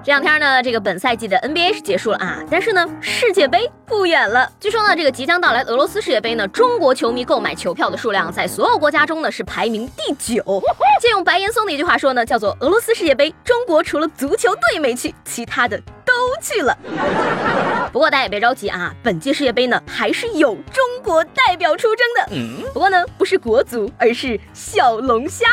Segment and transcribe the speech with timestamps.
[0.00, 4.50] 这两天呢，这个本赛季的 NBA 是结束了啊，但是呢，世界杯不远了。
[4.58, 10.62] 据说呢，这个即将到来俄罗斯世界杯呢，中国球迷购买球票的数量在所有国家中呢是排名第九。
[11.00, 15.78] 借用白岩松的一句话说呢，叫做俄罗斯世界杯，中国除了足球队没去，其他的。
[16.08, 16.76] 都去了，
[17.92, 22.32] 不过大家也别着急啊，本届世界杯呢还是有中国代表出征的。
[22.34, 25.46] 嗯不过呢，不是国足，而是小龙虾。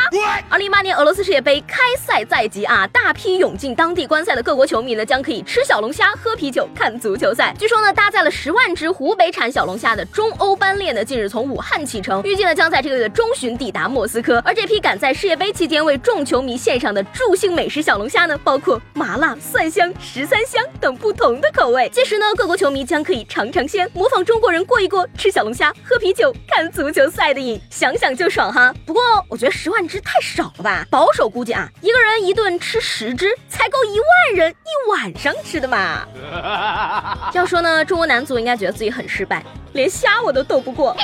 [0.48, 7.54] 二零一八年俄罗斯世界杯开赛在即啊，大批涌进当地观赛的各国球迷呢，将可以吃小龙虾、喝啤酒、看足球赛。
[7.58, 14.42] 据说呢，搭载了十万只湖北产小龙虾的中欧班列呢，近日从武汉启程，预计呢将在这个月的中旬抵达莫斯科。
[14.44, 20.62] 而这批赶在世界杯期间为众球迷献上的助兴美食小龙虾呢，包括麻辣、蒜香、十三香。
[20.80, 28.74] 等不同的口味，届时呢，各国球迷将可以尝尝鲜，模仿中国人过一过吃小龙虾、喝啤酒、看足球赛的瘾，想想就爽哈。
[28.84, 36.06] 不过我觉得十万只太少了吧，保守估计啊，一个人一顿吃十只才够一万人一晚上吃的嘛。
[37.32, 40.96] 要说呢，中国男足应该觉得自己很失败，连虾我都斗不过。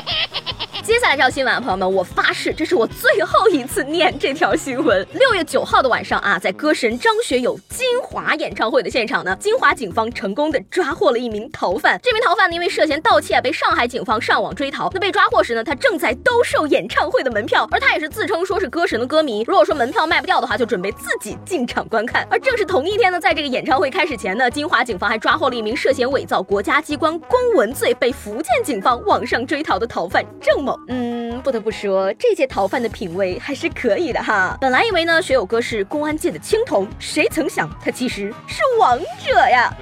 [0.84, 5.06] 接下来这条新闻，朋友们，我发誓这是我最后一次念这条新闻。
[5.12, 12.00] 六月九号的晚上啊，在歌神张学友金华演唱会的现场呢，金华警方成功的抓获了一名逃犯。
[12.02, 14.90] 这名逃犯呢，因为涉嫌盗窃被上海警方上网追逃。
[14.92, 19.44] 那被抓获时呢，他正在兜售演唱会的门票，而他也是自称说是歌神的歌迷。
[19.46, 22.26] 如果说门票卖不掉的话，就准备自己进场观看。
[22.28, 30.71] 而正是同一天呢，在这个演唱会开始前呢，金华警方还抓获了一名涉嫌伪造国家机关公文罪被福建警方网上追逃的逃犯郑某。
[30.88, 34.56] 嗯，不得不说，这届逃犯的品味还是可以的哈。
[34.60, 39.76] 本来以为呢，学友哥是公安界的青铜，谁曾想他其实是王者呀！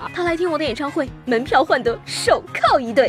[0.14, 3.08] 他来听我的演唱会，门票换得手铐一对。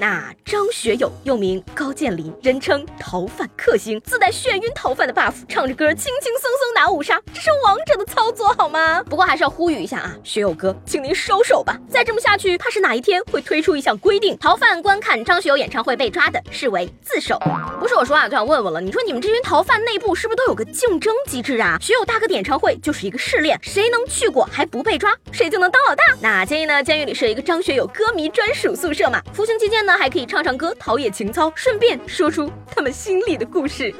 [0.00, 9.02] 那张学友又名高渐离，人称逃犯克星，自带眩晕逃犯的 buff，唱着歌轻轻松松拿五杀，这是王者的操作好吗？
[9.04, 15.78] 不过还是要呼吁一下啊，学友哥，请您收手吧，再这么下去，怕是哪一天会推出一项规定，逃犯观看张学友演唱。
[15.78, 17.38] 会被抓的视为自首，
[17.80, 21.76] 不是我说啊，就想问问了，你说你们这群逃犯内部是不是都有个竞争机制啊？
[21.80, 26.02] 学友大哥的演唱会就是一个试炼，谁能去过还不被抓，谁就能当老大。
[26.20, 33.90] 那建议呢，监狱里设一个张学友歌迷专属宿舍嘛，服刑期间呢还可以唱唱歌，陶冶情操，顺便说出他们心里的故事。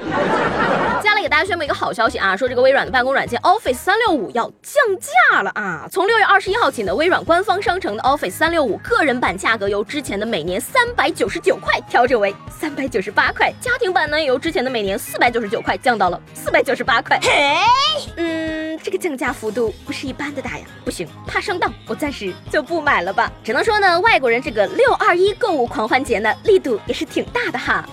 [1.01, 5.89] 接下来给大家宣布一个好消息啊，说这个微软的办公软件 Office 三六五要降价了啊！
[5.91, 11.79] 从六月二十一号起呢，微软官方商城的 Office 三六五个人版价格由之前的每年三百九十九块。
[11.89, 17.19] 调整为三百九十八块，家庭版呢由之前的每年四百九十九块降到了四百九十八块。
[17.23, 17.57] 嘿，
[18.17, 23.31] 嗯，这个降价幅度不是一般的大呀，不行，怕上当，我暂时就不买了吧。
[23.43, 27.85] 只能说呢，外国人这个六二一购物狂欢节呢，力度也是挺大的哈。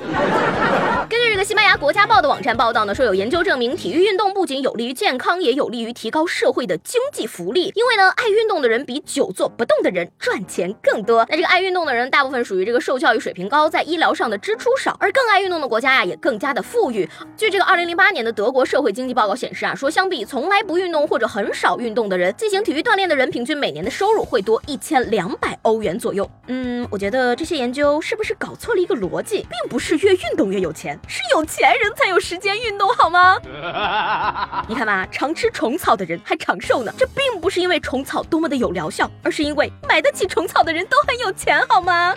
[1.09, 7.73] 根 据这个西班牙国家报的网站报道呢，说有研究证明，体育运动不仅有利于健康，也有利于提高社会的经济福利。
[7.75, 11.25] 因为呢，爱运动的人比久坐不动的人赚钱更多。
[11.29, 17.06] 那这个爱运动的人，大部分属于这个受教育水平高，在医疗上的支出少，而更爱运动的国家呀，也更加的富裕。
[17.35, 26.31] 据这个二零零八年的德国社会经济报告显示啊，说相比从来不运动或者很少运动的人，进行体育锻炼的人，平均每年的收入会多一千两百欧元左右。
[26.47, 30.97] 嗯，我觉得这些研究是不是搞错了一个逻辑，并不是越运动越有钱。
[31.09, 33.38] 是有钱人才有时间运动好吗？
[34.68, 36.94] 你看吧，常吃虫草的人还长寿呢。
[36.97, 42.13] 这并不是因为虫草多么的有疗效，而是因为买得起虫草的人都很有钱好吗？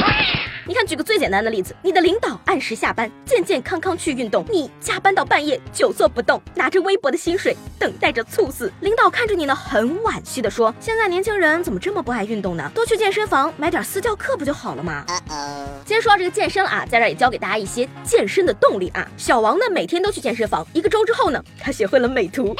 [0.69, 8.71] 你看，举个最简单的例子，你的领导按时下班，健健康康去运动，你加班到半夜，久坐不动，拿着微薄的薪水，等待着猝死。
[8.81, 12.71] 领导看着你呢，很惋惜的说：“现在年轻人怎么这么不爱运动呢？
[12.75, 15.07] 多去健身房买点私教课不就好了吗？”
[15.87, 19.10] 今天说到这个健身啊，在这也教给大家一些健身的动力啊。
[19.16, 22.54] 小王呢，每天都去健身房，一个周之后呢，他学会了美图。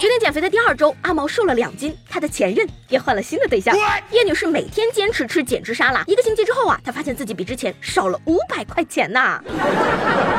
[0.00, 3.76] 决定减肥的第二周，阿毛瘦了两斤，他的前任也换了新的对象。
[4.10, 9.38] 叶女士每天坚持吃减脂沙拉，一个星期之后啊，她发现自己比之前少了五百块钱呐。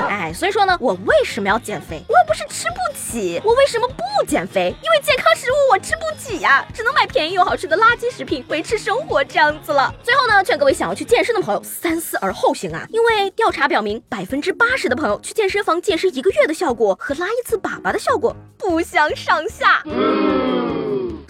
[0.09, 2.01] 哎，所以说呢，我为什么要减肥？
[2.09, 4.73] 我又不是吃不起，我为什么不减肥？
[4.81, 9.93] 因为健康食物我吃不起呀，只能买便宜又好吃的垃圾食品维持生活这样子了。
[10.01, 19.41] 最后呢，劝各位想要去健身的朋友三思而后行啊，因为调查表明，百分之八十的朋友去健身房健身一个月的效果和拉一次粑粑的效果不相上。
[19.49, 19.83] 下，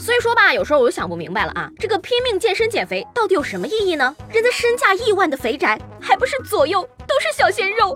[0.02, 4.16] 所以说吧，有时候我就想不明白了啊，这个拼命健身减肥到底有什么意义呢？
[4.32, 7.94] 人家身价亿万的肥宅，还不是左右都是小鲜肉。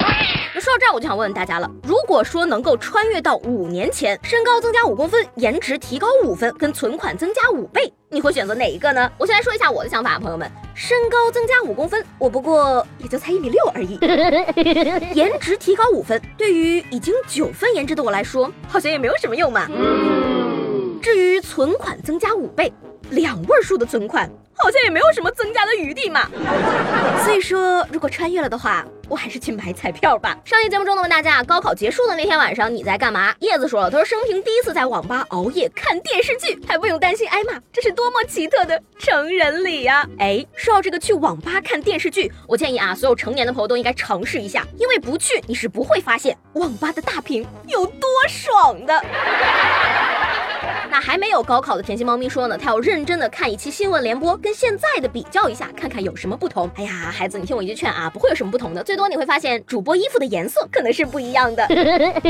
[0.54, 9.12] 那说到这儿，我就想问问大家了，如果说能够穿越到五年前，身高增加五公分，颜值提高五分，跟存款增加五倍，你会选择哪一个呢？
[9.18, 13.98] 我先来说一下我的想法，朋友们，身高增加五公分，我不过也就才一米六而已，
[15.16, 19.68] 颜值提高五分，对于已经九分颜值的我来说，好像也没有什么用嘛。
[21.06, 22.74] 至于存款增加五倍，
[23.12, 24.28] 两位数的存款。
[24.58, 26.30] 好像也没有什么增加的余地嘛，
[27.26, 30.36] 所以说如果穿越了的话，我还是去买彩票吧。
[30.46, 33.36] 上期节目中呢问大家，高考结束的那天晚上你在干嘛？
[33.40, 40.08] 叶子说了，他说生平第一次在网吧熬夜看电视剧，还不用担心挨骂，这是多么奇特的成人礼呀！
[40.18, 49.04] 哎，说到这个去网吧看电视剧，我建议啊，所有成年的朋友都应该尝试一下，因为不去你是不会发现网吧的大屏有多爽的。
[50.96, 56.72] 那还没有高考的甜心猫咪说呢，他要认真的看一期新闻联播，跟现在的比较一下，看看有什么不同。
[56.76, 61.68] 哎呀，孩子，你听我一句劝啊，不会有什么不同的，最多你会发现主播衣服的颜色可能是不一样的。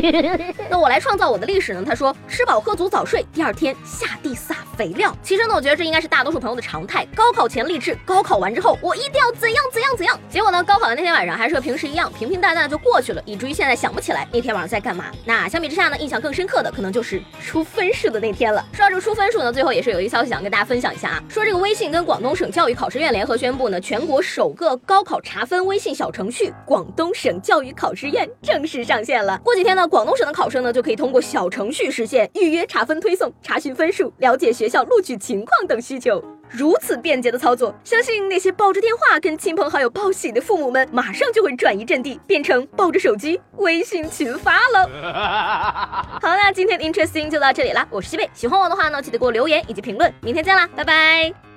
[0.67, 1.83] 那我来创造我的历史呢？
[1.85, 5.15] 他说吃饱喝足早睡，第二天下地撒肥料。
[5.21, 7.05] 其实呢，我觉得这应该是大多数朋友的常态。
[7.15, 10.19] 高考前励志，高考完之后我一定要怎样怎样怎样。
[10.27, 15.11] 结果呢，高考的那天晚上还是和平时一样平平淡淡的就过去了，以至于现在想不起来那天晚上在干嘛。
[15.23, 18.54] 那相比之下呢，印象更深刻的可能就是出分数的那天了。
[18.73, 29.39] 说到这个出分数呢，最后也是有一个消息想跟大家分享一下啊，说这个微信跟广东省教育考试院联合宣布呢，全国首个高考查分微信小程序“广东省教育考试院”正式上线了。
[29.43, 36.23] 过几天呢，广东省的考生呢就可以通过小程序实现预约、查分、推送、查询分数、了解学校录取情况等需求。
[36.57, 44.89] 如此便捷的操作，相信那些抱着电话跟亲朋好友报喜的父母们，马上就会转移阵地，变成抱着手机微信群发了。
[46.21, 51.54] 好，啦今天的 Interesting 就到这里啦，我是西贝，喜欢我的话呢，记得给我留言以及评论，明天见啦，拜拜。